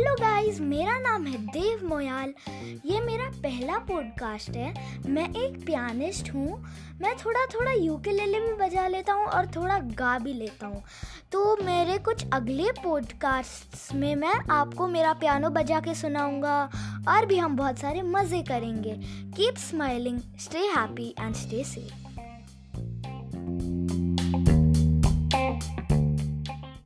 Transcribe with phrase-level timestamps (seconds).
[0.00, 2.32] Hello guys मेरा नाम है देव मोयाल।
[2.86, 4.72] ये मेरा पहला पॉडकास्ट है।
[5.06, 6.56] मैं एक पियानिस्ट हूँ।
[7.00, 10.82] मैं थोड़ा थोड़ा यूकेलेले भी बजा लेता हूँ और थोड़ा गा भी लेता हूँ।
[11.32, 16.62] तो मेरे कुछ अगले पॉडकास्ट्स में मैं आपको मेरा पियानो बजा के सुनाऊँगा
[17.08, 18.94] और भी हम बहुत सारे मज़े करेंगे।
[19.36, 22.09] Keep smiling stay happy and stay safe